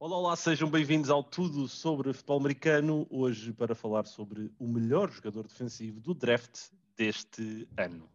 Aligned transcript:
Olá, 0.00 0.16
olá, 0.16 0.36
sejam 0.36 0.70
bem-vindos 0.70 1.10
ao 1.10 1.24
Tudo 1.24 1.66
sobre 1.66 2.12
Futebol 2.12 2.38
Americano. 2.38 3.04
Hoje 3.10 3.52
para 3.52 3.74
falar 3.74 4.06
sobre 4.06 4.48
o 4.56 4.68
melhor 4.68 5.10
jogador 5.10 5.48
defensivo 5.48 5.98
do 5.98 6.14
draft 6.14 6.70
deste 6.96 7.68
ano. 7.76 8.08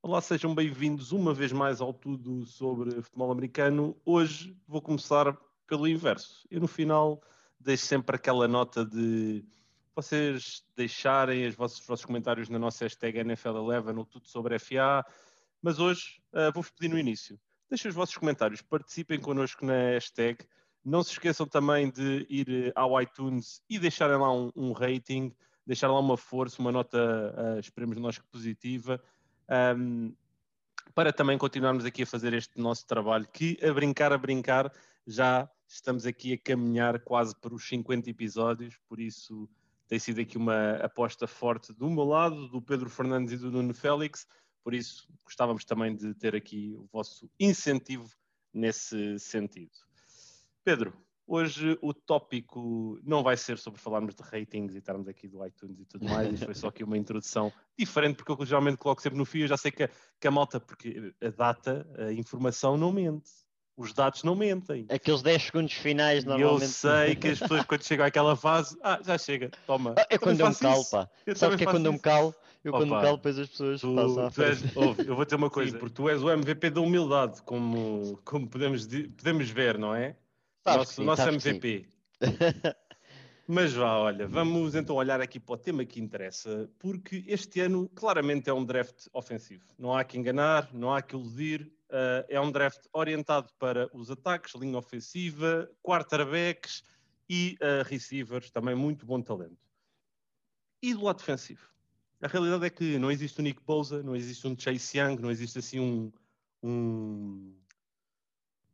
Olá, 0.00 0.20
sejam 0.20 0.54
bem-vindos 0.54 1.10
uma 1.10 1.34
vez 1.34 1.50
mais 1.50 1.80
ao 1.80 1.92
Tudo 1.92 2.46
sobre 2.46 3.02
Futebol 3.02 3.32
Americano. 3.32 3.96
Hoje 4.04 4.56
vou 4.64 4.80
começar 4.80 5.36
pelo 5.66 5.88
inverso. 5.88 6.46
Eu 6.48 6.60
no 6.60 6.68
final 6.68 7.20
deixo 7.58 7.84
sempre 7.84 8.14
aquela 8.14 8.46
nota 8.46 8.84
de 8.84 9.44
vocês 9.96 10.62
deixarem 10.76 11.46
os 11.48 11.54
vossos, 11.54 11.80
os 11.80 11.86
vossos 11.86 12.04
comentários 12.04 12.50
na 12.50 12.58
nossa 12.58 12.84
hashtag 12.84 13.18
NFL11 13.18 13.96
ou 13.96 14.04
tudo 14.04 14.28
sobre 14.28 14.58
FA, 14.58 15.02
mas 15.62 15.78
hoje 15.78 16.20
uh, 16.34 16.52
vou-vos 16.52 16.70
pedir 16.70 16.88
no 16.92 16.98
início. 16.98 17.40
Deixem 17.70 17.88
os 17.88 17.94
vossos 17.94 18.16
comentários, 18.16 18.60
participem 18.60 19.18
connosco 19.18 19.64
na 19.64 19.72
hashtag. 19.72 20.46
Não 20.84 21.02
se 21.02 21.12
esqueçam 21.12 21.46
também 21.46 21.90
de 21.90 22.26
ir 22.28 22.48
eh, 22.48 22.72
ao 22.76 23.00
iTunes 23.02 23.60
e 23.68 23.76
deixarem 23.76 24.16
lá 24.16 24.32
um, 24.32 24.52
um 24.54 24.70
rating, 24.70 25.34
deixar 25.66 25.88
lá 25.88 25.98
uma 25.98 26.16
força, 26.16 26.60
uma 26.60 26.70
nota, 26.70 27.34
uh, 27.34 27.58
esperemos 27.58 27.96
nós 27.96 28.18
que 28.18 28.26
positiva, 28.28 29.02
um, 29.76 30.14
para 30.94 31.12
também 31.12 31.36
continuarmos 31.36 31.84
aqui 31.84 32.02
a 32.02 32.06
fazer 32.06 32.34
este 32.34 32.60
nosso 32.60 32.86
trabalho, 32.86 33.26
que 33.32 33.58
a 33.64 33.72
brincar, 33.72 34.12
a 34.12 34.18
brincar, 34.18 34.72
já 35.04 35.50
estamos 35.66 36.06
aqui 36.06 36.34
a 36.34 36.38
caminhar 36.38 37.00
quase 37.00 37.34
para 37.34 37.52
os 37.52 37.66
50 37.66 38.08
episódios, 38.08 38.78
por 38.88 39.00
isso 39.00 39.48
tem 39.88 39.98
sido 39.98 40.20
aqui 40.20 40.36
uma 40.36 40.76
aposta 40.76 41.26
forte 41.26 41.72
do 41.72 41.88
meu 41.88 42.04
lado, 42.04 42.48
do 42.48 42.60
Pedro 42.60 42.90
Fernandes 42.90 43.34
e 43.34 43.38
do 43.38 43.50
Nuno 43.50 43.74
Félix, 43.74 44.26
por 44.62 44.74
isso 44.74 45.08
gostávamos 45.24 45.64
também 45.64 45.94
de 45.94 46.14
ter 46.14 46.34
aqui 46.34 46.74
o 46.76 46.86
vosso 46.92 47.30
incentivo 47.38 48.08
nesse 48.52 49.18
sentido. 49.18 49.70
Pedro, 50.64 50.92
hoje 51.26 51.78
o 51.80 51.94
tópico 51.94 52.98
não 53.04 53.22
vai 53.22 53.36
ser 53.36 53.58
sobre 53.58 53.80
falarmos 53.80 54.14
de 54.14 54.22
ratings 54.22 54.74
e 54.74 54.78
estarmos 54.78 55.06
aqui 55.06 55.28
do 55.28 55.44
iTunes 55.46 55.78
e 55.78 55.84
tudo 55.84 56.04
mais, 56.06 56.32
isto 56.32 56.46
foi 56.46 56.54
só 56.54 56.68
aqui 56.68 56.82
uma 56.82 56.98
introdução 56.98 57.52
diferente, 57.78 58.16
porque 58.16 58.32
eu 58.32 58.46
geralmente 58.46 58.78
coloco 58.78 59.00
sempre 59.00 59.18
no 59.18 59.24
fio, 59.24 59.44
eu 59.44 59.48
já 59.48 59.56
sei 59.56 59.70
que 59.70 59.84
a, 59.84 59.90
que 60.18 60.26
a 60.26 60.30
malta, 60.30 60.58
porque 60.58 61.14
a 61.20 61.30
data, 61.30 61.86
a 61.98 62.12
informação 62.12 62.76
não 62.76 62.90
mente 62.90 63.45
os 63.76 63.92
dados 63.92 64.22
não 64.22 64.34
mentem. 64.34 64.86
Aqueles 64.88 65.22
10 65.22 65.42
segundos 65.42 65.72
finais 65.74 66.24
normalmente. 66.24 66.62
Eu 66.62 66.68
sei 66.68 67.14
que 67.14 67.28
as 67.28 67.38
pessoas 67.38 67.64
quando 67.64 67.84
chegam 67.84 68.06
àquela 68.06 68.34
fase, 68.34 68.76
ah, 68.82 68.98
já 69.04 69.18
chega, 69.18 69.50
toma. 69.66 69.94
Ah, 69.98 70.06
é 70.08 70.18
quando 70.18 70.40
eu 70.40 70.48
me 70.48 70.54
calo, 70.54 70.84
pá. 70.86 71.08
Eu 71.26 71.36
Sabe 71.36 71.56
que 71.56 71.64
é 71.64 71.66
quando 71.66 71.86
eu 71.86 71.92
me 71.92 71.98
calo? 71.98 72.34
Eu 72.64 72.72
quando 72.72 72.94
me 72.94 73.00
calo, 73.00 73.16
depois 73.16 73.38
as 73.38 73.48
pessoas 73.48 73.80
tu, 73.80 73.94
passam 73.94 74.26
à 74.26 74.30
tu 74.30 74.42
és, 74.42 74.76
ouve, 74.76 75.06
Eu 75.06 75.14
vou 75.14 75.24
ter 75.24 75.36
uma 75.36 75.50
coisa, 75.50 75.72
Sim. 75.72 75.78
porque 75.78 75.94
tu 75.94 76.08
és 76.08 76.22
o 76.22 76.30
MVP 76.30 76.70
da 76.70 76.80
humildade, 76.80 77.42
como, 77.42 78.18
como 78.24 78.48
podemos, 78.48 78.86
podemos 78.86 79.50
ver, 79.50 79.78
não 79.78 79.94
é? 79.94 80.16
Sabe 80.64 80.78
nosso, 80.78 80.92
sim, 80.94 81.04
nosso 81.04 81.28
MVP. 81.28 81.86
Mas 83.48 83.72
vá, 83.72 83.98
olha, 83.98 84.26
vamos 84.26 84.74
então 84.74 84.96
olhar 84.96 85.20
aqui 85.20 85.38
para 85.38 85.54
o 85.54 85.58
tema 85.58 85.84
que 85.84 86.00
interessa, 86.00 86.68
porque 86.78 87.24
este 87.28 87.60
ano 87.60 87.88
claramente 87.94 88.50
é 88.50 88.52
um 88.52 88.64
draft 88.64 89.06
ofensivo. 89.12 89.64
Não 89.78 89.94
há 89.94 90.02
que 90.02 90.18
enganar, 90.18 90.68
não 90.74 90.92
há 90.92 91.00
que 91.00 91.14
iludir, 91.14 91.72
Uh, 91.86 92.26
é 92.28 92.40
um 92.40 92.50
draft 92.50 92.84
orientado 92.92 93.48
para 93.60 93.88
os 93.96 94.10
ataques, 94.10 94.54
linha 94.56 94.76
ofensiva, 94.76 95.70
quarterbacks 95.84 96.82
e 97.28 97.56
uh, 97.60 97.88
receivers, 97.88 98.50
também 98.50 98.74
muito 98.74 99.06
bom 99.06 99.22
talento. 99.22 99.56
E 100.82 100.92
do 100.92 101.04
lado 101.04 101.18
defensivo? 101.18 101.70
A 102.20 102.26
realidade 102.26 102.66
é 102.66 102.70
que 102.70 102.98
não 102.98 103.10
existe 103.10 103.40
um 103.40 103.44
Nick 103.44 103.62
Bosa, 103.62 104.02
não 104.02 104.16
existe 104.16 104.46
um 104.48 104.58
Chase 104.58 104.98
Young, 104.98 105.16
não 105.20 105.30
existe 105.30 105.60
assim 105.60 105.78
um, 105.78 106.12
um, 106.60 107.54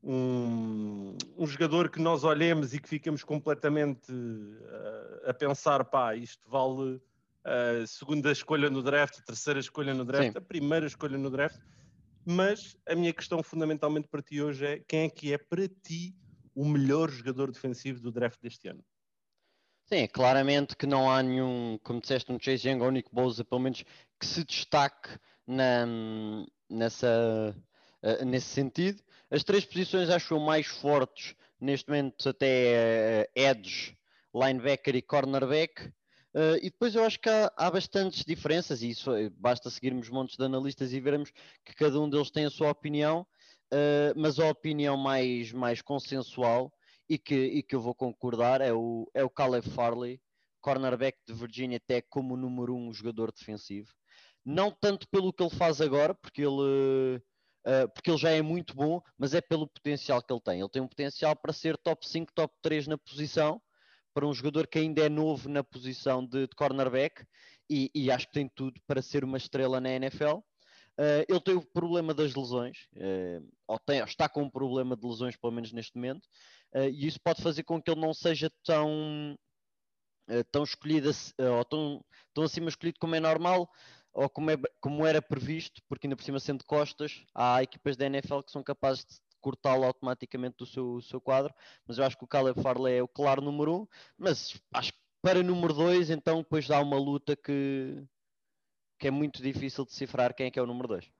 um, 0.02 1.16
um 1.36 1.46
jogador 1.46 1.88
que 1.90 2.00
nós 2.00 2.24
olhemos 2.24 2.74
e 2.74 2.80
que 2.80 2.88
ficamos 2.88 3.22
completamente 3.22 4.12
uh, 4.12 5.30
a 5.30 5.34
pensar, 5.34 5.84
pá, 5.84 6.16
isto 6.16 6.48
vale 6.48 7.00
a 7.44 7.86
segunda 7.86 8.30
escolha 8.30 8.70
no 8.70 8.82
draft, 8.82 9.18
a 9.18 9.22
terceira 9.22 9.60
escolha 9.60 9.94
no 9.94 10.04
draft, 10.04 10.32
Sim. 10.32 10.38
a 10.38 10.40
primeira 10.40 10.86
escolha 10.86 11.18
no 11.18 11.30
draft 11.30 11.58
mas 12.24 12.76
a 12.86 12.94
minha 12.94 13.12
questão 13.12 13.42
fundamentalmente 13.42 14.08
para 14.08 14.22
ti 14.22 14.40
hoje 14.40 14.64
é 14.64 14.78
quem 14.78 15.04
é 15.04 15.10
que 15.10 15.32
é 15.32 15.38
para 15.38 15.68
ti 15.68 16.14
o 16.54 16.64
melhor 16.64 17.10
jogador 17.10 17.50
defensivo 17.50 18.00
do 18.00 18.12
draft 18.12 18.40
deste 18.40 18.68
ano? 18.68 18.84
Sim, 19.86 20.06
claramente 20.06 20.76
que 20.76 20.86
não 20.86 21.10
há 21.10 21.22
nenhum, 21.22 21.78
como 21.82 22.00
disseste, 22.00 22.30
um 22.30 22.38
Chase 22.40 22.68
Young 22.68 22.80
ou 22.80 22.90
Nick 22.90 23.12
Bosa, 23.12 23.44
pelo 23.44 23.60
menos 23.60 23.84
que 24.18 24.26
se 24.26 24.44
destaque 24.44 25.10
na, 25.46 25.84
nessa, 26.70 27.54
uh, 28.02 28.24
nesse 28.24 28.46
sentido. 28.46 29.02
As 29.32 29.42
três 29.42 29.64
posições 29.64 30.10
acho 30.10 30.34
eu 30.34 30.38
mais 30.38 30.66
fortes 30.66 31.34
neste 31.58 31.88
momento 31.88 32.28
até 32.28 33.24
uh, 33.24 33.40
edge, 33.40 33.96
linebacker 34.34 34.94
e 34.94 35.00
cornerback. 35.00 35.86
Uh, 36.34 36.56
e 36.58 36.68
depois 36.68 36.94
eu 36.94 37.02
acho 37.02 37.18
que 37.18 37.30
há, 37.30 37.50
há, 37.56 37.70
bastantes 37.70 38.26
diferenças, 38.26 38.82
e 38.82 38.90
isso 38.90 39.10
basta 39.38 39.70
seguirmos 39.70 40.10
montes 40.10 40.36
de 40.36 40.44
analistas 40.44 40.92
e 40.92 41.00
vermos 41.00 41.32
que 41.64 41.74
cada 41.74 41.98
um 41.98 42.10
deles 42.10 42.30
tem 42.30 42.44
a 42.44 42.50
sua 42.50 42.70
opinião, 42.70 43.26
uh, 43.72 44.12
mas 44.14 44.38
a 44.38 44.50
opinião 44.50 44.98
mais, 44.98 45.50
mais 45.50 45.80
consensual 45.80 46.70
e 47.08 47.16
que, 47.16 47.34
e 47.34 47.62
que 47.62 47.74
eu 47.74 47.80
vou 47.80 47.94
concordar 47.94 48.60
é 48.60 48.74
o, 48.74 49.10
é 49.14 49.24
o 49.24 49.30
Caleb 49.30 49.66
Farley, 49.70 50.20
cornerback 50.60 51.16
de 51.26 51.32
Virginia 51.32 51.80
Tech, 51.80 52.06
como 52.10 52.36
número 52.36 52.76
um 52.76 52.92
jogador 52.92 53.32
defensivo. 53.32 53.94
Não 54.44 54.70
tanto 54.70 55.08
pelo 55.08 55.32
que 55.32 55.42
ele 55.42 55.56
faz 55.56 55.80
agora, 55.80 56.14
porque 56.14 56.42
ele, 56.42 57.22
uh, 57.66 57.88
porque 57.92 58.10
ele 58.10 58.18
já 58.18 58.30
é 58.30 58.42
muito 58.42 58.74
bom, 58.74 59.00
mas 59.18 59.34
é 59.34 59.40
pelo 59.40 59.66
potencial 59.66 60.22
que 60.22 60.32
ele 60.32 60.40
tem. 60.40 60.60
Ele 60.60 60.68
tem 60.68 60.82
um 60.82 60.88
potencial 60.88 61.34
para 61.36 61.52
ser 61.52 61.76
top 61.78 62.06
5, 62.08 62.32
top 62.34 62.54
3 62.62 62.86
na 62.86 62.98
posição 62.98 63.60
para 64.14 64.26
um 64.26 64.34
jogador 64.34 64.66
que 64.66 64.78
ainda 64.78 65.02
é 65.02 65.08
novo 65.08 65.48
na 65.48 65.64
posição 65.64 66.24
de, 66.24 66.46
de 66.46 66.54
cornerback 66.54 67.24
e, 67.68 67.90
e, 67.94 68.10
acho 68.10 68.26
que 68.26 68.34
tem 68.34 68.48
tudo 68.54 68.80
para 68.86 69.00
ser 69.00 69.24
uma 69.24 69.38
estrela 69.38 69.80
na 69.80 69.90
NFL. 69.90 70.36
Uh, 70.36 70.42
eh, 70.98 71.26
ele 71.28 71.40
tem 71.40 71.54
o 71.54 71.64
problema 71.64 72.12
das 72.12 72.34
lesões, 72.34 72.86
uh, 72.96 73.48
ou, 73.66 73.78
tem, 73.78 74.00
ou, 74.00 74.06
está 74.06 74.28
com 74.28 74.42
um 74.42 74.50
problema 74.50 74.94
de 74.94 75.06
lesões, 75.06 75.36
pelo 75.36 75.52
menos 75.52 75.72
neste 75.72 75.96
momento, 75.96 76.26
uh, 76.74 76.88
e 76.90 77.06
isso 77.06 77.18
pode 77.24 77.42
fazer 77.42 77.62
com 77.62 77.80
que 77.80 77.90
ele 77.90 78.00
não 78.00 78.12
seja 78.12 78.50
tão, 78.62 79.34
tão 80.50 80.62
escolhido 80.62 81.10
ou 81.38 81.64
tão, 81.64 82.04
tão 82.34 82.44
acima 82.44 82.68
escolhido 82.68 82.98
como 83.00 83.14
é 83.14 83.20
normal 83.20 83.68
ou 84.12 84.28
como, 84.28 84.50
é, 84.50 84.56
como 84.80 85.06
era 85.06 85.22
previsto, 85.22 85.82
porque 85.88 86.06
ainda 86.06 86.16
por 86.16 86.22
cima 86.22 86.38
sendo 86.38 86.64
costas, 86.64 87.24
há 87.34 87.62
equipas 87.62 87.96
da 87.96 88.06
NFL 88.06 88.40
que 88.40 88.52
são 88.52 88.62
capazes 88.62 89.04
de 89.04 89.16
cortá-lo 89.40 89.84
automaticamente 89.84 90.56
do 90.58 90.66
seu, 90.66 91.00
seu 91.02 91.20
quadro, 91.20 91.52
mas 91.86 91.98
eu 91.98 92.04
acho 92.04 92.16
que 92.16 92.24
o 92.24 92.28
Caleb 92.28 92.62
Farley 92.62 92.98
é 92.98 93.02
o 93.02 93.08
claro 93.08 93.42
número 93.42 93.82
um, 93.82 93.86
mas 94.16 94.60
acho 94.72 94.92
que 94.92 94.98
para 95.20 95.42
número 95.42 95.72
dois, 95.72 96.10
então 96.10 96.38
depois 96.38 96.66
dá 96.66 96.80
uma 96.80 96.98
luta 96.98 97.36
que, 97.36 98.02
que 98.98 99.08
é 99.08 99.10
muito 99.10 99.42
difícil 99.42 99.84
decifrar 99.84 100.34
quem 100.34 100.46
é 100.46 100.50
que 100.50 100.58
é 100.58 100.62
o 100.62 100.66
número 100.66 100.88
dois. 100.88 101.10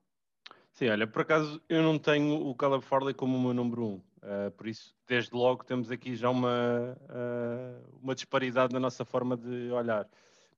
Sim, 0.72 0.88
olha, 0.88 1.06
por 1.06 1.22
acaso 1.22 1.60
eu 1.68 1.82
não 1.82 1.98
tenho 1.98 2.46
o 2.46 2.54
Caleb 2.54 2.84
Farley 2.84 3.14
como 3.14 3.36
o 3.36 3.40
meu 3.40 3.54
número 3.54 3.84
um, 3.84 3.94
uh, 3.96 4.50
por 4.56 4.66
isso, 4.66 4.94
desde 5.06 5.34
logo 5.34 5.64
temos 5.64 5.90
aqui 5.90 6.16
já 6.16 6.30
uma, 6.30 6.96
uh, 7.02 7.98
uma 8.02 8.14
disparidade 8.14 8.72
na 8.72 8.80
nossa 8.80 9.04
forma 9.04 9.36
de 9.36 9.70
olhar. 9.70 10.08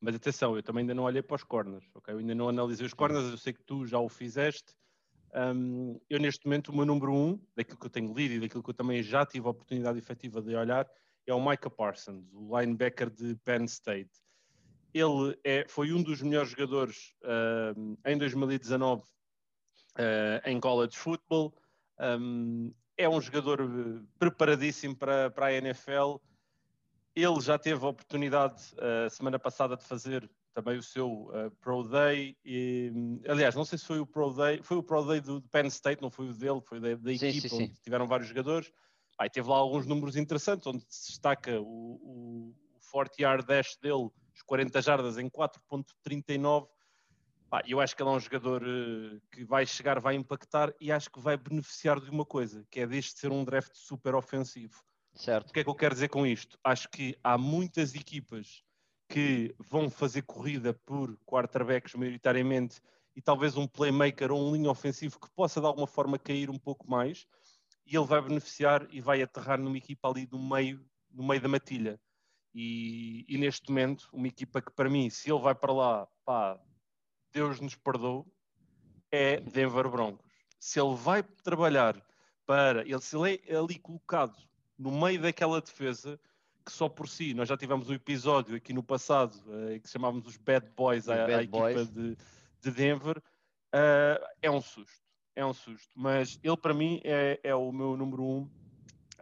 Mas 0.04 0.14
atenção, 0.16 0.54
eu 0.54 0.62
também 0.62 0.82
ainda 0.82 0.92
não 0.92 1.04
olhei 1.04 1.22
para 1.22 1.36
os 1.36 1.42
corners, 1.42 1.84
ok? 1.94 2.12
Eu 2.12 2.18
ainda 2.18 2.34
não 2.34 2.48
analisei 2.48 2.84
os 2.84 2.92
corners, 2.92 3.24
eu 3.30 3.38
sei 3.38 3.54
que 3.54 3.62
tu 3.62 3.86
já 3.86 3.98
o 3.98 4.08
fizeste, 4.08 4.74
um, 5.34 5.98
eu, 6.08 6.20
neste 6.20 6.46
momento, 6.46 6.68
o 6.68 6.76
meu 6.76 6.84
número 6.84 7.12
um, 7.12 7.40
daquilo 7.56 7.78
que 7.78 7.86
eu 7.86 7.90
tenho 7.90 8.12
lido 8.12 8.34
e 8.34 8.40
daquilo 8.40 8.62
que 8.62 8.68
eu 8.68 8.74
também 8.74 9.02
já 9.02 9.24
tive 9.24 9.46
a 9.46 9.50
oportunidade 9.50 9.98
efetiva 9.98 10.42
de 10.42 10.54
olhar, 10.54 10.86
é 11.26 11.32
o 11.32 11.40
Micah 11.40 11.70
Parsons, 11.70 12.24
o 12.34 12.60
linebacker 12.60 13.08
de 13.08 13.34
Penn 13.36 13.64
State. 13.64 14.10
Ele 14.92 15.36
é, 15.42 15.64
foi 15.66 15.90
um 15.90 16.02
dos 16.02 16.20
melhores 16.20 16.50
jogadores 16.50 17.14
uh, 17.22 17.98
em 18.06 18.18
2019 18.18 19.02
uh, 19.02 19.06
ah, 19.96 20.50
em 20.50 20.60
college 20.60 20.96
football. 20.96 21.52
Um, 21.98 22.72
é 22.96 23.08
um 23.08 23.20
jogador 23.20 23.58
preparadíssimo 24.18 24.94
para, 24.94 25.30
para 25.30 25.46
a 25.46 25.52
NFL. 25.54 26.18
Ele 27.14 27.40
já 27.40 27.58
teve 27.58 27.84
a 27.84 27.88
oportunidade, 27.88 28.60
uh, 28.74 29.08
semana 29.08 29.38
passada, 29.38 29.76
de 29.76 29.84
fazer 29.84 30.28
também 30.52 30.78
o 30.78 30.82
seu 30.82 31.28
uh, 31.28 31.50
Pro 31.60 31.82
Day. 31.82 32.36
E, 32.44 32.92
aliás, 33.28 33.54
não 33.54 33.64
sei 33.64 33.78
se 33.78 33.84
foi 33.84 34.00
o 34.00 34.06
Pro 34.06 34.32
Day, 34.32 34.60
foi 34.62 34.76
o 34.76 34.82
Pro 34.82 35.04
Day 35.04 35.20
do 35.20 35.42
Penn 35.42 35.66
State, 35.66 36.02
não 36.02 36.10
foi 36.10 36.28
o 36.28 36.34
dele, 36.34 36.60
foi 36.60 36.80
da, 36.80 36.94
da 36.94 37.16
sim, 37.16 37.26
equipa 37.26 37.48
sim, 37.48 37.56
onde 37.56 37.74
sim. 37.74 37.82
tiveram 37.82 38.06
vários 38.06 38.28
jogadores. 38.28 38.72
Aí 39.18 39.28
teve 39.28 39.48
lá 39.48 39.56
alguns 39.56 39.86
números 39.86 40.16
interessantes, 40.16 40.66
onde 40.66 40.84
se 40.88 41.10
destaca 41.10 41.60
o, 41.60 41.64
o, 41.64 42.54
o 42.74 42.80
40 42.90 43.14
yard 43.20 43.46
dash 43.46 43.76
dele, 43.80 44.10
os 44.34 44.42
40 44.42 44.82
jardas 44.82 45.18
em 45.18 45.28
4.39. 45.28 46.66
eu 47.66 47.80
acho 47.80 47.94
que 47.94 48.02
ele 48.02 48.10
é 48.10 48.12
um 48.12 48.20
jogador 48.20 48.62
uh, 48.62 49.20
que 49.32 49.44
vai 49.44 49.66
chegar, 49.66 50.00
vai 50.00 50.14
impactar 50.14 50.72
e 50.80 50.90
acho 50.90 51.10
que 51.10 51.20
vai 51.20 51.36
beneficiar 51.36 52.00
de 52.00 52.10
uma 52.10 52.24
coisa, 52.24 52.64
que 52.70 52.80
é 52.80 52.86
deste 52.86 53.18
ser 53.18 53.30
um 53.30 53.44
draft 53.44 53.72
super 53.74 54.14
ofensivo. 54.14 54.82
Certo. 55.14 55.50
O 55.50 55.52
que 55.52 55.60
é 55.60 55.64
que 55.64 55.70
eu 55.70 55.74
quero 55.74 55.94
dizer 55.94 56.08
com 56.08 56.26
isto? 56.26 56.58
Acho 56.62 56.88
que 56.88 57.16
há 57.22 57.38
muitas 57.38 57.94
equipas 57.94 58.64
que 59.08 59.54
vão 59.58 59.88
fazer 59.88 60.22
corrida 60.22 60.74
por 60.74 61.16
quarterbacks 61.24 61.94
maioritariamente 61.94 62.80
e 63.14 63.22
talvez 63.22 63.56
um 63.56 63.66
playmaker 63.66 64.32
ou 64.32 64.48
um 64.48 64.52
linha 64.54 64.70
ofensivo 64.70 65.20
que 65.20 65.30
possa 65.30 65.60
de 65.60 65.66
alguma 65.66 65.86
forma 65.86 66.18
cair 66.18 66.50
um 66.50 66.58
pouco 66.58 66.90
mais 66.90 67.26
e 67.86 67.96
ele 67.96 68.06
vai 68.06 68.20
beneficiar 68.20 68.88
e 68.90 69.00
vai 69.00 69.22
aterrar 69.22 69.60
numa 69.60 69.76
equipa 69.76 70.08
ali 70.08 70.28
no 70.32 70.38
meio, 70.38 70.84
no 71.10 71.24
meio 71.24 71.40
da 71.40 71.48
matilha. 71.48 72.00
E, 72.52 73.24
e 73.28 73.38
neste 73.38 73.68
momento, 73.68 74.08
uma 74.12 74.26
equipa 74.26 74.60
que 74.60 74.72
para 74.72 74.88
mim, 74.88 75.10
se 75.10 75.30
ele 75.30 75.40
vai 75.40 75.54
para 75.54 75.72
lá, 75.72 76.08
pá, 76.24 76.58
Deus 77.32 77.60
nos 77.60 77.74
perdoe, 77.74 78.24
é 79.10 79.40
Denver 79.40 79.88
Broncos. 79.88 80.24
Se 80.58 80.80
ele 80.80 80.94
vai 80.96 81.22
trabalhar 81.22 82.02
para, 82.46 82.82
ele, 82.82 83.00
se 83.00 83.16
ele 83.16 83.42
é 83.46 83.56
ali 83.56 83.78
colocado 83.78 84.36
no 84.78 84.90
meio 84.90 85.20
daquela 85.20 85.60
defesa, 85.60 86.18
que 86.64 86.72
só 86.72 86.88
por 86.88 87.08
si, 87.08 87.34
nós 87.34 87.48
já 87.48 87.56
tivemos 87.56 87.90
um 87.90 87.94
episódio 87.94 88.56
aqui 88.56 88.72
no 88.72 88.82
passado 88.82 89.36
uh, 89.46 89.78
que 89.80 89.88
chamávamos 89.88 90.26
os 90.26 90.36
Bad 90.36 90.70
Boys 90.76 91.08
à, 91.08 91.26
à 91.26 91.42
equipa 91.42 91.84
de, 91.84 92.16
de 92.60 92.70
Denver, 92.70 93.18
uh, 93.18 94.26
é 94.40 94.50
um 94.50 94.60
susto, 94.60 95.02
é 95.36 95.44
um 95.44 95.52
susto. 95.52 95.90
Mas 95.94 96.38
ele 96.42 96.56
para 96.56 96.72
mim 96.72 97.00
é, 97.04 97.38
é 97.42 97.54
o 97.54 97.70
meu 97.70 97.96
número 97.96 98.22
um 98.22 98.50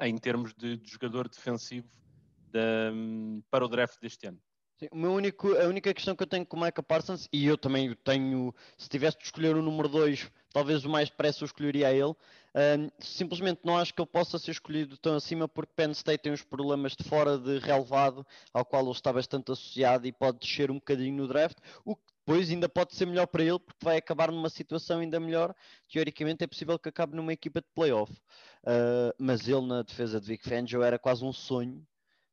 em 0.00 0.16
termos 0.16 0.54
de, 0.54 0.76
de 0.76 0.90
jogador 0.90 1.28
defensivo 1.28 1.88
de, 2.50 2.92
um, 2.92 3.42
para 3.50 3.64
o 3.64 3.68
draft 3.68 4.00
deste 4.00 4.26
ano. 4.26 4.40
O 4.90 4.96
meu 4.96 5.12
único, 5.12 5.54
a 5.56 5.66
única 5.66 5.94
questão 5.94 6.16
que 6.16 6.22
eu 6.22 6.26
tenho 6.26 6.44
com 6.44 6.56
o 6.56 6.60
Micah 6.60 6.82
Parsons, 6.82 7.28
e 7.32 7.46
eu 7.46 7.56
também 7.56 7.94
tenho, 8.02 8.52
se 8.76 8.88
tivesse 8.88 9.18
de 9.18 9.24
escolher 9.24 9.54
o 9.54 9.62
número 9.62 9.88
2, 9.88 10.28
talvez 10.52 10.84
o 10.84 10.88
mais 10.88 11.08
depressa 11.08 11.44
eu 11.44 11.46
escolheria 11.46 11.88
a 11.88 11.92
ele. 11.92 12.14
Um, 12.54 12.90
simplesmente 12.98 13.60
não 13.64 13.78
acho 13.78 13.94
que 13.94 14.00
ele 14.00 14.08
possa 14.08 14.38
ser 14.38 14.50
escolhido 14.50 14.96
tão 14.98 15.14
acima 15.14 15.46
porque 15.46 15.72
Penn 15.76 15.92
State 15.92 16.22
tem 16.22 16.32
uns 16.32 16.42
problemas 16.42 16.96
de 16.96 17.04
fora 17.04 17.38
de 17.38 17.58
relevado 17.58 18.26
ao 18.52 18.64
qual 18.64 18.82
ele 18.82 18.92
está 18.92 19.12
bastante 19.12 19.52
associado 19.52 20.06
e 20.06 20.12
pode 20.12 20.38
descer 20.38 20.70
um 20.70 20.74
bocadinho 20.74 21.16
no 21.16 21.28
draft, 21.28 21.56
o 21.84 21.94
que 21.94 22.02
depois 22.26 22.50
ainda 22.50 22.68
pode 22.68 22.94
ser 22.94 23.06
melhor 23.06 23.26
para 23.26 23.42
ele 23.44 23.58
porque 23.58 23.84
vai 23.84 23.98
acabar 23.98 24.32
numa 24.32 24.50
situação 24.50 25.00
ainda 25.00 25.20
melhor. 25.20 25.54
Teoricamente 25.90 26.42
é 26.44 26.46
possível 26.46 26.78
que 26.78 26.88
acabe 26.88 27.14
numa 27.14 27.32
equipa 27.32 27.60
de 27.60 27.68
playoff. 27.74 28.12
Uh, 28.64 29.14
mas 29.18 29.46
ele 29.46 29.66
na 29.66 29.82
defesa 29.82 30.20
de 30.20 30.26
Vic 30.26 30.48
Fangio 30.48 30.82
era 30.82 30.98
quase 30.98 31.24
um 31.24 31.32
sonho 31.32 31.86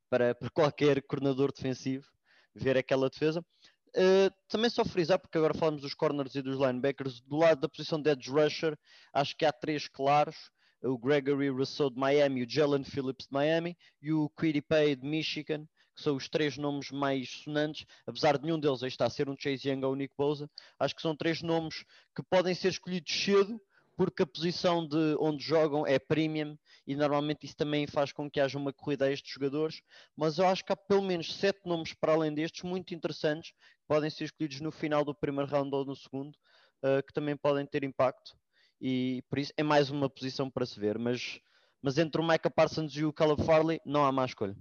para, 0.10 0.34
para 0.36 0.50
qualquer 0.50 1.02
coordenador 1.04 1.52
defensivo 1.52 2.08
ver 2.56 2.78
aquela 2.78 3.10
defesa. 3.10 3.44
Uh, 3.90 4.30
também 4.48 4.70
só 4.70 4.86
frisar, 4.86 5.20
porque 5.20 5.38
agora 5.38 5.54
falamos 5.54 5.82
dos 5.82 5.96
corners 5.96 6.36
e 6.36 6.42
dos 6.42 6.60
linebackers, 6.60 7.22
do 7.22 7.38
lado 7.38 7.62
da 7.62 7.70
posição 7.70 8.00
de 8.00 8.12
edge 8.12 8.30
rusher, 8.30 8.78
acho 9.12 9.36
que 9.36 9.46
há 9.46 9.52
três 9.52 9.88
claros, 9.88 10.36
o 10.84 10.98
Gregory 10.98 11.50
Rousseau 11.50 11.90
de 11.90 12.00
Miami, 12.00 12.44
o 12.44 12.50
Jalen 12.50 12.84
Phillips 12.84 13.28
de 13.28 13.34
Miami 13.34 13.76
e 14.02 14.14
o 14.14 14.30
Pay 14.68 14.96
de 14.96 15.08
Michigan, 15.08 15.66
que 15.96 16.04
são 16.04 16.16
os 16.16 16.30
três 16.30 16.58
nomes 16.58 16.92
mais 16.92 17.30
sonantes, 17.44 17.86
apesar 18.06 18.38
de 18.38 18.46
nenhum 18.46 18.60
deles 18.60 18.82
está 18.84 19.06
a 19.06 19.10
ser 19.10 19.28
um 19.28 19.36
Chase 19.38 19.68
Young 19.68 19.84
ou 19.84 19.94
o 19.94 19.96
Nick 19.96 20.14
Bosa, 20.18 20.50
acho 20.80 20.96
que 20.96 21.02
são 21.02 21.16
três 21.16 21.42
nomes 21.42 21.84
que 22.16 22.24
podem 22.30 22.54
ser 22.56 22.70
escolhidos 22.70 23.12
cedo, 23.12 23.60
porque 24.00 24.24
a 24.24 24.26
posição 24.26 24.88
de 24.88 25.18
onde 25.20 25.44
jogam 25.44 25.86
é 25.86 26.00
premium 26.00 26.58
e 26.88 26.96
normalmente 26.96 27.46
isso 27.46 27.58
também 27.58 27.86
faz 27.86 28.14
com 28.14 28.32
que 28.32 28.40
haja 28.40 28.58
uma 28.58 28.72
corrida 28.72 29.04
a 29.04 29.12
estes 29.12 29.34
jogadores, 29.34 29.82
mas 30.16 30.38
eu 30.38 30.48
acho 30.48 30.64
que 30.64 30.72
há 30.72 30.76
pelo 30.78 31.02
menos 31.02 31.36
sete 31.36 31.60
nomes 31.66 31.94
para 31.94 32.14
além 32.14 32.34
destes 32.34 32.64
muito 32.64 32.96
interessantes, 32.96 33.52
que 33.52 33.86
podem 33.90 34.10
ser 34.10 34.24
escolhidos 34.24 34.62
no 34.62 34.72
final 34.72 35.04
do 35.04 35.14
primeiro 35.14 35.52
round 35.52 35.76
ou 35.76 35.84
no 35.84 35.98
segundo, 35.98 36.34
uh, 36.82 37.06
que 37.06 37.12
também 37.12 37.36
podem 37.36 37.66
ter 37.66 37.84
impacto 37.84 38.38
e 38.80 39.22
por 39.30 39.38
isso 39.38 39.52
é 39.58 39.64
mais 39.64 39.90
uma 39.90 40.10
posição 40.10 40.50
para 40.50 40.66
se 40.66 40.80
ver, 40.80 40.98
mas, 40.98 41.38
mas 41.82 41.98
entre 41.98 42.22
o 42.22 42.26
Micah 42.26 42.50
Parsons 42.50 42.96
e 42.96 43.04
o 43.04 43.12
Caleb 43.12 43.44
Farley 43.44 43.82
não 43.86 44.06
há 44.06 44.14
mais 44.14 44.32
escolha. 44.32 44.56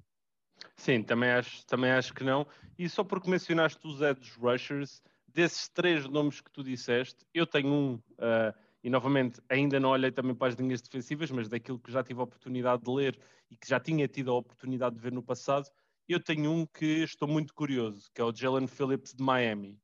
Sim, 0.75 1.01
também 1.05 1.31
acho, 1.31 1.65
também 1.65 1.93
acho 1.93 2.13
que 2.13 2.25
não. 2.25 2.45
E 2.77 2.89
só 2.89 3.05
porque 3.05 3.31
mencionaste 3.31 3.87
os 3.87 4.03
edge 4.03 4.33
rushers, 4.37 5.01
desses 5.29 5.69
três 5.69 6.09
nomes 6.09 6.41
que 6.41 6.51
tu 6.51 6.65
disseste, 6.65 7.25
eu 7.33 7.47
tenho 7.47 7.69
um 7.69 7.95
uh, 7.95 8.68
e 8.89 8.91
novamente 8.91 9.39
ainda 9.51 9.79
não 9.79 9.91
olhei 9.91 10.11
também 10.11 10.35
para 10.35 10.49
as 10.49 10.55
linhas 10.55 10.81
defensivas, 10.81 11.31
mas 11.31 11.47
daquilo 11.47 11.79
que 11.79 11.93
já 11.93 12.03
tive 12.03 12.21
a 12.21 12.23
oportunidade 12.23 12.83
de 12.83 12.91
ler 12.91 13.19
e 13.51 13.57
que 13.57 13.69
já 13.69 13.79
tinha 13.79 14.09
tido 14.09 14.31
a 14.31 14.35
oportunidade 14.35 14.97
de 14.97 15.01
ver 15.03 15.13
no 15.13 15.23
passado, 15.23 15.69
eu 16.09 16.19
tenho 16.19 16.51
um 16.51 16.65
que 16.65 17.03
estou 17.03 17.29
muito 17.29 17.53
curioso, 17.53 18.11
que 18.15 18.21
é 18.23 18.25
o 18.25 18.35
Jalen 18.35 18.67
Phillips 18.67 19.13
de 19.13 19.23
Miami. 19.23 19.79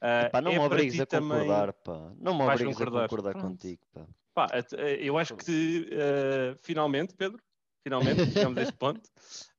Uh, 0.00 0.26
Epá, 0.26 0.40
não 0.40 0.52
é 0.52 0.54
me 0.54 0.60
obrigues 0.60 1.00
a 1.00 1.06
concordar, 1.06 1.72
também... 1.72 2.16
Não 2.20 2.38
me 2.38 2.44
obrigues 2.44 2.80
a 2.80 2.84
concordar 2.84 3.32
Pronto. 3.32 3.48
contigo, 3.48 3.82
pá. 3.92 4.06
pá. 4.32 4.48
Eh, 4.78 4.98
eu 5.00 5.18
acho 5.18 5.34
que 5.34 5.88
uh, 5.90 6.56
finalmente, 6.62 7.12
Pedro, 7.16 7.40
finalmente 7.82 8.24
chegamos 8.30 8.56
a 8.56 8.62
este 8.62 8.74
ponto. 8.74 9.02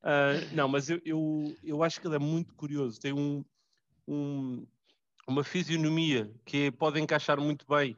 Uh, 0.03 0.55
não, 0.55 0.69
mas 0.69 0.89
eu, 0.89 1.01
eu, 1.03 1.53
eu 1.61 1.83
acho 1.83 1.99
que 1.99 2.07
ele 2.07 2.15
é 2.15 2.19
muito 2.19 2.55
curioso. 2.55 2.97
Tem 2.97 3.11
um, 3.11 3.43
um, 4.07 4.65
uma 5.27 5.43
fisionomia 5.43 6.31
que 6.45 6.71
pode 6.71 6.97
encaixar 7.01 7.41
muito 7.41 7.65
bem 7.67 7.93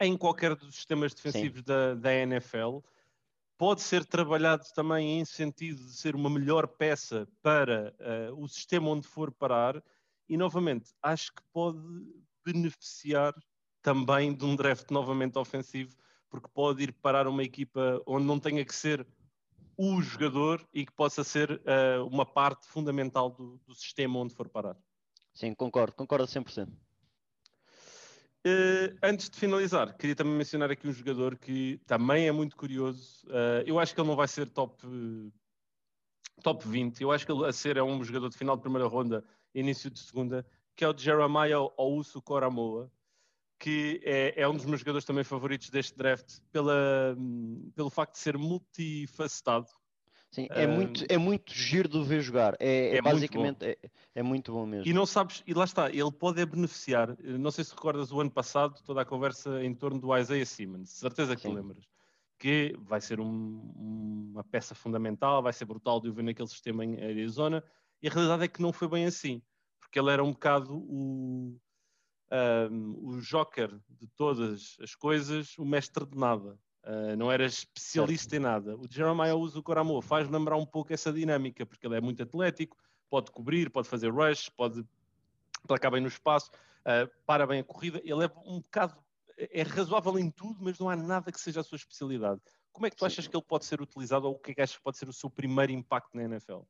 em 0.00 0.16
qualquer 0.16 0.56
dos 0.56 0.74
sistemas 0.74 1.12
defensivos 1.12 1.62
da, 1.62 1.94
da, 1.94 2.14
NFL. 2.14 2.78
Pode 3.58 3.82
ser 3.82 4.04
trabalhado 4.06 4.64
também 4.74 5.20
em 5.20 5.24
sentido 5.24 5.84
de 5.84 5.92
ser 5.92 6.16
uma 6.16 6.30
melhor 6.30 6.66
peça 6.66 7.28
para 7.42 7.94
uh, 8.30 8.42
o 8.42 8.48
sistema 8.48 8.88
onde 8.88 9.06
for 9.06 9.30
parar. 9.30 9.82
E, 10.26 10.36
novamente, 10.36 10.90
acho 11.02 11.32
que 11.34 11.42
pode 11.52 11.78
beneficiar 12.44 13.34
também 13.82 14.34
de 14.34 14.44
um 14.44 14.56
draft 14.56 14.90
novamente 14.90 15.38
ofensivo, 15.38 15.94
porque 16.30 16.48
pode 16.48 16.84
ir 16.84 16.92
parar 16.92 17.26
uma 17.26 17.42
equipa 17.42 18.00
onde 18.06 18.24
não 18.24 18.38
tenha 18.38 18.64
que 18.64 18.74
ser 18.74 19.06
o 19.76 20.00
jogador 20.00 20.66
e 20.72 20.86
que 20.86 20.92
possa 20.92 21.24
ser 21.24 21.50
uh, 21.50 22.06
uma 22.06 22.24
parte 22.24 22.66
fundamental 22.66 23.30
do, 23.30 23.58
do 23.66 23.74
sistema 23.74 24.18
onde 24.18 24.34
for 24.34 24.48
parar. 24.48 24.76
Sim, 25.34 25.54
concordo, 25.54 25.94
concordo 25.94 26.26
100%. 26.26 26.68
Uh, 28.46 28.96
antes 29.02 29.28
de 29.28 29.38
finalizar, 29.38 29.94
queria 29.98 30.16
também 30.16 30.32
mencionar 30.32 30.70
aqui 30.70 30.88
um 30.88 30.92
jogador 30.92 31.36
que 31.36 31.78
também 31.86 32.26
é 32.26 32.32
muito 32.32 32.56
curioso. 32.56 33.26
Uh, 33.26 33.62
eu 33.66 33.78
acho 33.78 33.94
que 33.94 34.00
ele 34.00 34.08
não 34.08 34.16
vai 34.16 34.26
ser 34.26 34.48
top, 34.48 34.82
top 36.42 36.66
20. 36.66 37.02
Eu 37.02 37.12
acho 37.12 37.26
que 37.26 37.32
ele 37.32 37.44
a 37.44 37.52
ser 37.52 37.76
é 37.76 37.82
um 37.82 38.02
jogador 38.02 38.30
de 38.30 38.38
final 38.38 38.56
de 38.56 38.62
primeira 38.62 38.88
ronda, 38.88 39.22
início 39.54 39.90
de 39.90 39.98
segunda, 39.98 40.46
que 40.74 40.84
é 40.84 40.88
o 40.88 40.96
Jeremiah 40.96 41.70
Ousu 41.76 42.22
Koramoa, 42.22 42.90
que 43.58 44.00
é, 44.04 44.40
é, 44.40 44.48
um 44.48 44.56
dos 44.56 44.64
meus 44.64 44.80
jogadores 44.80 45.04
também 45.04 45.22
favoritos 45.22 45.68
deste 45.68 45.94
draft 45.96 46.40
pela, 46.50 47.14
pelo 47.74 47.90
facto 47.90 48.14
de 48.14 48.20
ser 48.20 48.38
multifacetado. 48.38 49.68
Sim, 50.30 50.46
é, 50.50 50.64
uh, 50.64 50.70
muito, 50.70 51.04
é 51.08 51.18
muito 51.18 51.52
giro 51.52 51.88
de 51.88 52.02
ver 52.04 52.20
jogar. 52.20 52.56
É, 52.60 52.96
é 52.96 53.02
basicamente 53.02 53.58
muito 53.58 53.64
é, 53.64 53.76
é, 54.14 54.22
muito 54.22 54.52
bom 54.52 54.64
mesmo. 54.64 54.88
E 54.88 54.92
não 54.92 55.04
sabes, 55.04 55.42
e 55.44 55.52
lá 55.52 55.64
está, 55.64 55.90
ele 55.90 56.12
pode 56.12 56.44
beneficiar. 56.46 57.16
Não 57.20 57.50
sei 57.50 57.64
se 57.64 57.74
recordas 57.74 58.12
o 58.12 58.20
ano 58.20 58.30
passado, 58.30 58.80
toda 58.84 59.02
a 59.02 59.04
conversa 59.04 59.62
em 59.64 59.74
torno 59.74 60.00
do 60.00 60.16
Isaiah 60.16 60.46
Simmons, 60.46 60.90
certeza 60.90 61.34
que 61.34 61.42
Sim. 61.42 61.54
lembras. 61.54 61.84
Que 62.38 62.74
vai 62.78 63.00
ser 63.00 63.20
um, 63.20 64.30
uma 64.32 64.44
peça 64.44 64.74
fundamental, 64.74 65.42
vai 65.42 65.52
ser 65.52 65.64
brutal 65.64 66.00
de 66.00 66.08
o 66.08 66.12
ver 66.12 66.22
naquele 66.22 66.48
sistema 66.48 66.84
em 66.84 67.02
Arizona. 67.02 67.62
E 68.00 68.08
a 68.08 68.10
realidade 68.10 68.44
é 68.44 68.48
que 68.48 68.62
não 68.62 68.72
foi 68.72 68.88
bem 68.88 69.06
assim, 69.06 69.42
porque 69.80 69.98
ele 69.98 70.10
era 70.10 70.22
um 70.22 70.30
bocado 70.30 70.74
o, 70.74 71.60
um, 72.70 72.94
o 73.02 73.20
joker 73.20 73.78
de 73.88 74.06
todas 74.16 74.76
as 74.80 74.94
coisas, 74.94 75.58
o 75.58 75.64
mestre 75.64 76.06
de 76.06 76.16
nada. 76.16 76.56
Uh, 76.82 77.14
não 77.16 77.30
era 77.30 77.44
especialista 77.44 78.30
certo. 78.30 78.40
em 78.40 78.44
nada. 78.44 78.76
O 78.76 78.86
Jeremiah 78.88 79.34
usa 79.34 79.58
o 79.58 79.62
Coramo, 79.62 80.00
faz 80.00 80.28
lembrar 80.28 80.56
um 80.56 80.64
pouco 80.64 80.92
essa 80.92 81.12
dinâmica, 81.12 81.66
porque 81.66 81.86
ele 81.86 81.96
é 81.96 82.00
muito 82.00 82.22
atlético, 82.22 82.76
pode 83.08 83.30
cobrir, 83.30 83.70
pode 83.70 83.88
fazer 83.88 84.10
rush, 84.10 84.48
pode 84.48 84.84
placar 85.66 85.90
bem 85.90 86.00
no 86.00 86.08
espaço, 86.08 86.50
uh, 86.80 87.10
para 87.26 87.46
bem 87.46 87.60
a 87.60 87.64
corrida. 87.64 88.00
Ele 88.02 88.24
é 88.24 88.32
um 88.46 88.60
bocado, 88.60 88.96
é 89.36 89.62
razoável 89.62 90.18
em 90.18 90.30
tudo, 90.30 90.58
mas 90.60 90.78
não 90.78 90.88
há 90.88 90.96
nada 90.96 91.30
que 91.30 91.40
seja 91.40 91.60
a 91.60 91.64
sua 91.64 91.76
especialidade. 91.76 92.40
Como 92.72 92.86
é 92.86 92.90
que 92.90 92.96
tu 92.96 93.04
achas 93.04 93.26
que 93.26 93.36
ele 93.36 93.44
pode 93.44 93.66
ser 93.66 93.80
utilizado 93.80 94.26
ou 94.26 94.34
o 94.34 94.38
que 94.38 94.52
é 94.52 94.54
que 94.54 94.62
achas 94.62 94.76
que 94.76 94.82
pode 94.82 94.96
ser 94.96 95.08
o 95.08 95.12
seu 95.12 95.28
primeiro 95.28 95.72
impacto 95.72 96.16
na 96.16 96.22
NFL? 96.22 96.60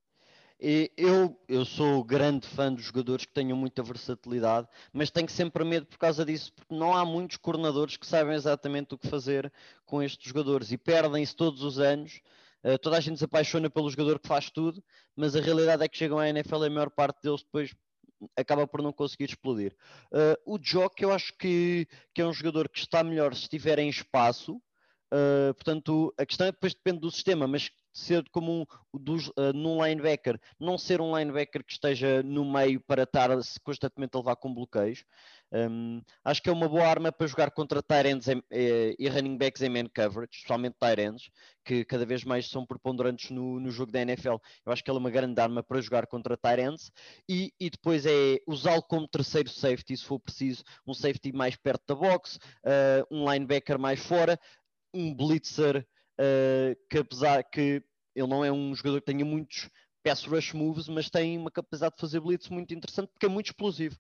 Eu, 0.62 1.40
eu 1.48 1.64
sou 1.64 2.04
grande 2.04 2.46
fã 2.46 2.70
dos 2.70 2.84
jogadores 2.84 3.24
que 3.24 3.32
tenham 3.32 3.56
muita 3.56 3.82
versatilidade, 3.82 4.68
mas 4.92 5.10
tenho 5.10 5.28
sempre 5.30 5.64
medo 5.64 5.86
por 5.86 5.96
causa 5.96 6.22
disso, 6.22 6.52
porque 6.52 6.74
não 6.74 6.94
há 6.94 7.02
muitos 7.02 7.38
coordenadores 7.38 7.96
que 7.96 8.06
sabem 8.06 8.34
exatamente 8.34 8.94
o 8.94 8.98
que 8.98 9.08
fazer 9.08 9.50
com 9.86 10.02
estes 10.02 10.28
jogadores 10.28 10.70
e 10.70 10.76
perdem-se 10.76 11.34
todos 11.34 11.62
os 11.62 11.78
anos. 11.78 12.20
Uh, 12.62 12.78
toda 12.78 12.98
a 12.98 13.00
gente 13.00 13.16
se 13.16 13.24
apaixona 13.24 13.70
pelo 13.70 13.88
jogador 13.88 14.18
que 14.18 14.28
faz 14.28 14.50
tudo, 14.50 14.84
mas 15.16 15.34
a 15.34 15.40
realidade 15.40 15.82
é 15.82 15.88
que 15.88 15.96
chegam 15.96 16.18
à 16.18 16.28
NFL 16.28 16.64
e 16.64 16.66
a 16.66 16.70
maior 16.70 16.90
parte 16.90 17.22
deles 17.22 17.42
depois 17.42 17.74
acaba 18.36 18.66
por 18.66 18.82
não 18.82 18.92
conseguir 18.92 19.30
explodir. 19.30 19.74
Uh, 20.12 20.36
o 20.44 20.58
Jock 20.58 21.02
eu 21.02 21.10
acho 21.10 21.32
que, 21.38 21.88
que 22.12 22.20
é 22.20 22.26
um 22.26 22.34
jogador 22.34 22.68
que 22.68 22.80
está 22.80 23.02
melhor 23.02 23.34
se 23.34 23.42
estiver 23.42 23.78
em 23.78 23.88
espaço, 23.88 24.60
Uh, 25.12 25.52
portanto, 25.54 26.14
a 26.16 26.24
questão 26.24 26.46
é 26.46 26.52
depois 26.52 26.72
depende 26.72 27.00
do 27.00 27.10
sistema, 27.10 27.44
mas 27.46 27.70
ser 27.92 28.24
como 28.30 28.62
um 28.62 28.66
dos, 28.98 29.28
uh, 29.28 29.52
num 29.54 29.84
linebacker, 29.84 30.38
não 30.58 30.78
ser 30.78 31.00
um 31.00 31.16
linebacker 31.16 31.64
que 31.64 31.72
esteja 31.72 32.22
no 32.22 32.44
meio 32.44 32.80
para 32.80 33.04
estar 33.04 33.30
constantemente 33.62 34.16
a 34.16 34.18
levar 34.18 34.36
com 34.36 34.52
bloqueios. 34.52 35.04
Um, 35.52 36.00
acho 36.24 36.40
que 36.40 36.48
é 36.48 36.52
uma 36.52 36.68
boa 36.68 36.86
arma 36.86 37.10
para 37.10 37.26
jogar 37.26 37.50
contra 37.50 37.82
Tyrants 37.82 38.28
e, 38.28 38.40
e, 38.52 38.96
e 38.98 39.08
running 39.08 39.36
backs 39.36 39.62
em 39.62 39.68
man 39.68 39.88
coverage, 39.92 40.30
especialmente 40.32 40.76
Tyrants, 40.78 41.28
que 41.64 41.84
cada 41.84 42.06
vez 42.06 42.22
mais 42.24 42.48
são 42.48 42.64
preponderantes 42.64 43.30
no, 43.30 43.58
no 43.58 43.70
jogo 43.70 43.90
da 43.90 44.00
NFL. 44.00 44.36
Eu 44.64 44.72
acho 44.72 44.84
que 44.84 44.90
ele 44.90 44.98
é 44.98 45.00
uma 45.00 45.10
grande 45.10 45.40
arma 45.40 45.62
para 45.62 45.80
jogar 45.80 46.06
contra 46.06 46.36
Tyrants 46.36 46.92
e, 47.28 47.52
e 47.58 47.68
depois 47.68 48.06
é 48.06 48.38
usá-lo 48.46 48.82
como 48.82 49.08
terceiro 49.08 49.48
safety, 49.48 49.96
se 49.96 50.04
for 50.04 50.20
preciso, 50.20 50.62
um 50.86 50.94
safety 50.94 51.32
mais 51.32 51.56
perto 51.56 51.82
da 51.88 51.94
box, 51.96 52.36
uh, 52.64 53.04
um 53.10 53.30
linebacker 53.30 53.78
mais 53.78 53.98
fora, 53.98 54.38
um 54.94 55.14
blitzer 55.14 55.86
que 56.88 56.98
apesar 56.98 57.42
que 57.44 57.82
ele 58.14 58.26
não 58.28 58.44
é 58.44 58.52
um 58.52 58.74
jogador 58.74 59.00
que 59.00 59.06
tenha 59.06 59.24
muitos 59.24 59.70
pass 60.02 60.24
rush 60.24 60.52
moves, 60.52 60.88
mas 60.88 61.10
tem 61.10 61.38
uma 61.38 61.50
capacidade 61.50 61.94
de 61.94 62.00
fazer 62.00 62.20
blitz 62.20 62.48
muito 62.48 62.72
interessante 62.74 63.08
porque 63.12 63.26
é 63.26 63.28
muito 63.28 63.46
explosivo. 63.46 63.96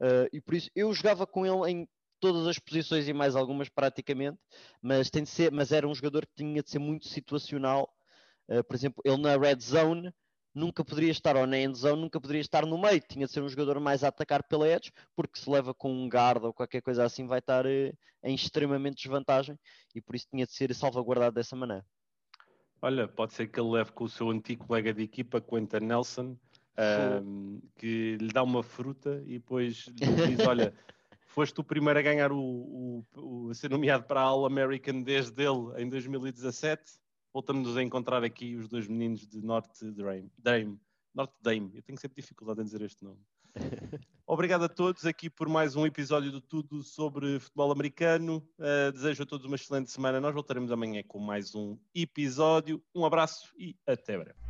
Uh, 0.00 0.28
e 0.32 0.40
por 0.40 0.54
isso 0.54 0.70
eu 0.74 0.92
jogava 0.92 1.26
com 1.26 1.46
ele 1.46 1.70
em 1.70 1.88
todas 2.20 2.46
as 2.46 2.58
posições 2.58 3.06
e 3.06 3.12
mais 3.12 3.36
algumas 3.36 3.68
praticamente, 3.68 4.38
mas, 4.80 5.10
tem 5.10 5.22
de 5.22 5.28
ser, 5.28 5.52
mas 5.52 5.72
era 5.72 5.86
um 5.86 5.94
jogador 5.94 6.26
que 6.26 6.32
tinha 6.36 6.62
de 6.62 6.70
ser 6.70 6.78
muito 6.78 7.06
situacional. 7.08 7.90
Uh, 8.48 8.64
por 8.64 8.74
exemplo, 8.74 9.02
ele 9.04 9.18
na 9.18 9.36
red 9.36 9.60
zone 9.60 10.12
nunca 10.54 10.84
poderia 10.84 11.10
estar, 11.10 11.36
ou 11.36 11.46
na 11.46 11.58
end 11.58 11.76
zone 11.76 12.00
nunca 12.00 12.20
poderia 12.20 12.40
estar 12.40 12.64
no 12.64 12.78
meio, 12.78 13.00
tinha 13.00 13.26
de 13.26 13.32
ser 13.32 13.42
um 13.42 13.48
jogador 13.48 13.80
mais 13.80 14.04
a 14.04 14.08
atacar 14.08 14.42
pela 14.44 14.68
edge, 14.68 14.92
porque 15.16 15.38
se 15.38 15.50
leva 15.50 15.74
com 15.74 15.92
um 15.92 16.08
guarda 16.08 16.46
ou 16.46 16.54
qualquer 16.54 16.80
coisa 16.80 17.04
assim 17.04 17.26
vai 17.26 17.40
estar 17.40 17.66
uh, 17.66 17.96
em 18.22 18.34
extremamente 18.34 19.02
desvantagem 19.02 19.58
e 19.94 20.00
por 20.00 20.14
isso 20.14 20.26
tinha 20.30 20.46
de 20.46 20.52
ser 20.52 20.74
salvaguardado 20.74 21.34
dessa 21.34 21.56
maneira. 21.56 21.84
Olha, 22.80 23.08
pode 23.08 23.34
ser 23.34 23.48
que 23.48 23.58
ele 23.58 23.70
leve 23.70 23.92
com 23.92 24.04
o 24.04 24.08
seu 24.08 24.30
antigo 24.30 24.66
colega 24.66 24.92
de 24.92 25.02
equipa, 25.02 25.40
Quentin 25.40 25.86
Nelson, 25.86 26.36
um, 27.22 27.60
que 27.76 28.16
lhe 28.20 28.32
dá 28.32 28.42
uma 28.42 28.62
fruta 28.62 29.22
e 29.26 29.38
depois 29.38 29.86
lhe 29.86 30.36
diz: 30.36 30.46
Olha, 30.46 30.74
foste 31.26 31.58
o 31.60 31.64
primeiro 31.64 31.98
a 31.98 32.02
ganhar 32.02 32.30
o, 32.30 32.38
o, 32.38 33.04
o 33.16 33.50
a 33.50 33.54
ser 33.54 33.70
nomeado 33.70 34.04
para 34.04 34.20
a 34.20 34.24
All 34.24 34.44
American 34.44 35.02
desde 35.02 35.42
ele 35.42 35.82
em 35.82 35.88
2017. 35.88 36.82
Voltamos 37.34 37.76
a 37.76 37.82
encontrar 37.82 38.22
aqui 38.22 38.54
os 38.54 38.68
dois 38.68 38.86
meninos 38.86 39.26
de 39.26 39.44
Norte 39.44 39.90
Dame. 39.90 40.30
Dame. 40.38 40.80
Norte 41.12 41.34
Dame. 41.42 41.72
Eu 41.74 41.82
tenho 41.82 41.98
sempre 41.98 42.22
dificuldade 42.22 42.60
em 42.60 42.64
dizer 42.64 42.80
este 42.80 43.02
nome. 43.02 43.18
Obrigado 44.24 44.64
a 44.64 44.68
todos 44.68 45.04
aqui 45.04 45.28
por 45.28 45.48
mais 45.48 45.74
um 45.74 45.84
episódio 45.84 46.30
do 46.30 46.40
Tudo 46.40 46.80
sobre 46.84 47.40
futebol 47.40 47.72
americano. 47.72 48.36
Uh, 48.56 48.92
desejo 48.92 49.24
a 49.24 49.26
todos 49.26 49.46
uma 49.46 49.56
excelente 49.56 49.90
semana. 49.90 50.20
Nós 50.20 50.32
voltaremos 50.32 50.70
amanhã 50.70 51.02
com 51.02 51.18
mais 51.18 51.56
um 51.56 51.76
episódio. 51.92 52.80
Um 52.94 53.04
abraço 53.04 53.52
e 53.58 53.76
até 53.84 54.16
breve. 54.16 54.43